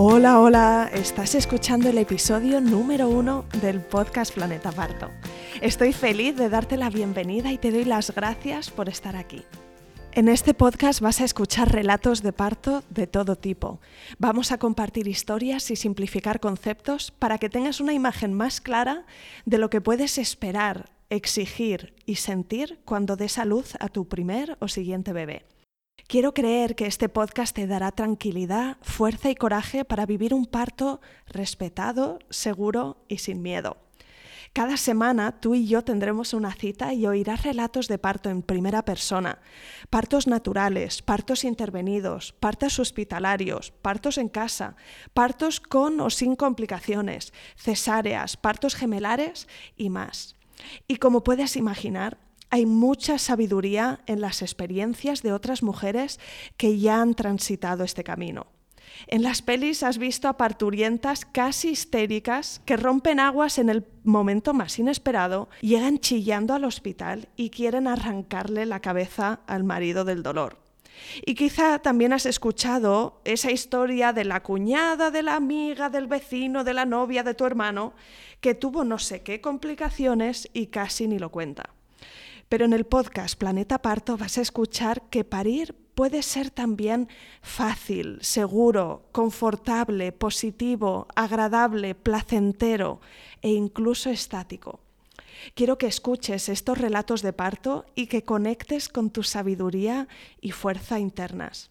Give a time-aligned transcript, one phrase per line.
[0.00, 5.10] Hola, hola, estás escuchando el episodio número uno del podcast Planeta Parto.
[5.60, 9.42] Estoy feliz de darte la bienvenida y te doy las gracias por estar aquí.
[10.12, 13.80] En este podcast vas a escuchar relatos de parto de todo tipo.
[14.20, 19.04] Vamos a compartir historias y simplificar conceptos para que tengas una imagen más clara
[19.46, 24.58] de lo que puedes esperar, exigir y sentir cuando des a luz a tu primer
[24.60, 25.44] o siguiente bebé.
[26.06, 31.00] Quiero creer que este podcast te dará tranquilidad, fuerza y coraje para vivir un parto
[31.26, 33.76] respetado, seguro y sin miedo.
[34.52, 38.84] Cada semana tú y yo tendremos una cita y oirás relatos de parto en primera
[38.84, 39.38] persona.
[39.90, 44.76] Partos naturales, partos intervenidos, partos hospitalarios, partos en casa,
[45.12, 49.46] partos con o sin complicaciones, cesáreas, partos gemelares
[49.76, 50.36] y más.
[50.86, 52.18] Y como puedes imaginar,
[52.50, 56.18] hay mucha sabiduría en las experiencias de otras mujeres
[56.56, 58.46] que ya han transitado este camino.
[59.06, 64.54] En las pelis has visto a parturientas casi histéricas que rompen aguas en el momento
[64.54, 70.58] más inesperado, llegan chillando al hospital y quieren arrancarle la cabeza al marido del dolor.
[71.24, 76.64] Y quizá también has escuchado esa historia de la cuñada, de la amiga, del vecino,
[76.64, 77.92] de la novia, de tu hermano,
[78.40, 81.70] que tuvo no sé qué complicaciones y casi ni lo cuenta.
[82.48, 87.08] Pero en el podcast Planeta Parto vas a escuchar que parir puede ser también
[87.42, 93.00] fácil, seguro, confortable, positivo, agradable, placentero
[93.42, 94.80] e incluso estático.
[95.54, 100.08] Quiero que escuches estos relatos de parto y que conectes con tu sabiduría
[100.40, 101.70] y fuerza internas.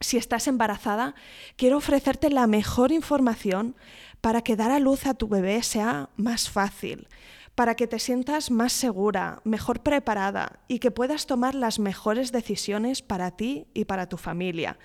[0.00, 1.14] Si estás embarazada,
[1.56, 3.76] quiero ofrecerte la mejor información
[4.22, 7.08] para que dar a luz a tu bebé sea más fácil,
[7.54, 13.02] para que te sientas más segura, mejor preparada y que puedas tomar las mejores decisiones
[13.02, 14.78] para ti y para tu familia.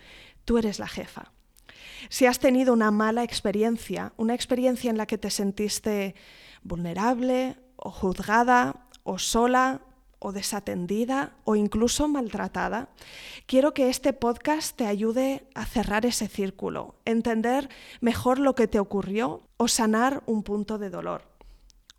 [0.43, 1.31] Tú eres la jefa.
[2.09, 6.15] Si has tenido una mala experiencia, una experiencia en la que te sentiste
[6.63, 9.81] vulnerable o juzgada o sola
[10.19, 12.89] o desatendida o incluso maltratada,
[13.45, 17.69] quiero que este podcast te ayude a cerrar ese círculo, entender
[18.01, 21.34] mejor lo que te ocurrió o sanar un punto de dolor.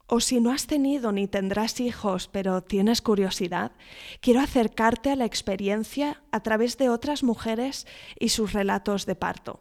[0.09, 3.73] O si no has tenido ni tendrás hijos, pero tienes curiosidad,
[4.21, 7.87] quiero acercarte a la experiencia a través de otras mujeres
[8.19, 9.61] y sus relatos de parto.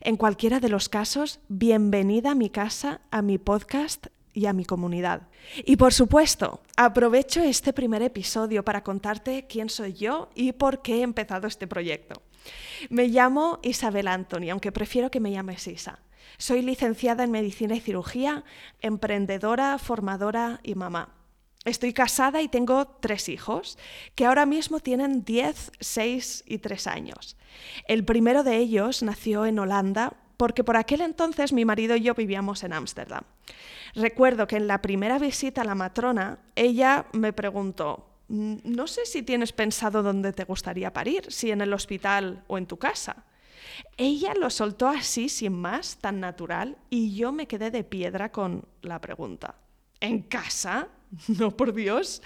[0.00, 4.64] En cualquiera de los casos, bienvenida a mi casa, a mi podcast y a mi
[4.64, 5.28] comunidad.
[5.64, 10.96] Y por supuesto, aprovecho este primer episodio para contarte quién soy yo y por qué
[10.96, 12.22] he empezado este proyecto.
[12.88, 15.98] Me llamo Isabel Anthony, aunque prefiero que me llames Isa.
[16.38, 18.44] Soy licenciada en Medicina y Cirugía,
[18.80, 21.14] emprendedora, formadora y mamá.
[21.64, 23.76] Estoy casada y tengo tres hijos,
[24.14, 27.36] que ahora mismo tienen 10, 6 y 3 años.
[27.88, 32.14] El primero de ellos nació en Holanda porque por aquel entonces mi marido y yo
[32.14, 33.24] vivíamos en Ámsterdam.
[33.94, 39.22] Recuerdo que en la primera visita a la matrona, ella me preguntó, no sé si
[39.22, 43.24] tienes pensado dónde te gustaría parir, si en el hospital o en tu casa.
[43.96, 48.64] Ella lo soltó así, sin más, tan natural, y yo me quedé de piedra con
[48.82, 49.56] la pregunta.
[50.00, 50.88] ¿En casa?
[51.28, 52.20] No, por Dios.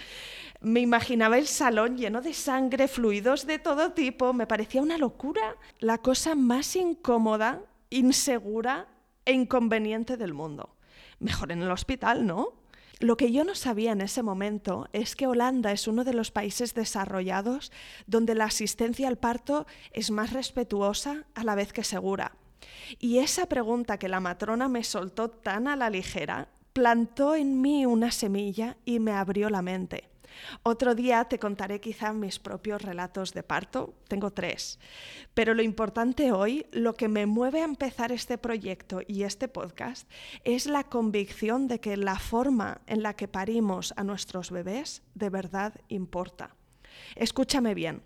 [0.59, 4.33] Me imaginaba el salón lleno de sangre, fluidos de todo tipo.
[4.33, 5.55] Me parecía una locura.
[5.79, 8.87] La cosa más incómoda, insegura
[9.25, 10.75] e inconveniente del mundo.
[11.19, 12.60] Mejor en el hospital, ¿no?
[13.01, 16.29] Lo que yo no sabía en ese momento es que Holanda es uno de los
[16.29, 17.71] países desarrollados
[18.05, 22.37] donde la asistencia al parto es más respetuosa a la vez que segura.
[22.99, 27.87] Y esa pregunta que la matrona me soltó tan a la ligera plantó en mí
[27.87, 30.10] una semilla y me abrió la mente.
[30.63, 34.79] Otro día te contaré quizá mis propios relatos de parto, tengo tres,
[35.33, 40.09] pero lo importante hoy, lo que me mueve a empezar este proyecto y este podcast,
[40.43, 45.29] es la convicción de que la forma en la que parimos a nuestros bebés de
[45.29, 46.55] verdad importa.
[47.15, 48.01] Escúchame bien,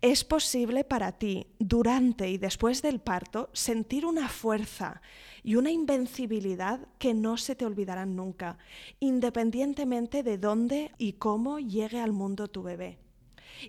[0.00, 5.00] es posible para ti, durante y después del parto, sentir una fuerza
[5.42, 8.58] y una invencibilidad que no se te olvidarán nunca,
[9.00, 12.98] independientemente de dónde y cómo llegue al mundo tu bebé.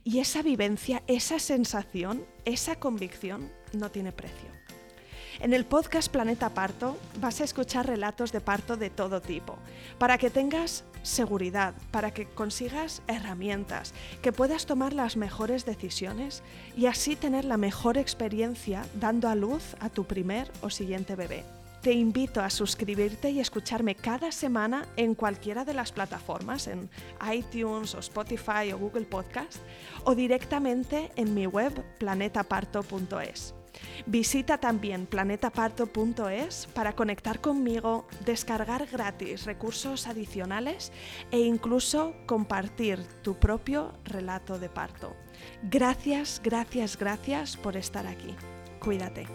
[0.04, 4.50] Y esa vivencia, esa sensación, esa convicción no tiene precio.
[5.39, 9.57] En el podcast Planeta Parto vas a escuchar relatos de parto de todo tipo,
[9.98, 16.41] para que tengas seguridad, para que consigas herramientas, que puedas tomar las mejores decisiones
[16.75, 21.44] y así tener la mejor experiencia dando a luz a tu primer o siguiente bebé.
[21.83, 26.89] Te invito a suscribirte y escucharme cada semana en cualquiera de las plataformas, en
[27.29, 29.57] iTunes o Spotify o Google Podcast,
[30.05, 33.53] o directamente en mi web planetaparto.es.
[34.06, 40.91] Visita también planetaparto.es para conectar conmigo, descargar gratis recursos adicionales
[41.31, 45.15] e incluso compartir tu propio relato de parto.
[45.63, 48.35] Gracias, gracias, gracias por estar aquí.
[48.80, 49.25] Cuídate.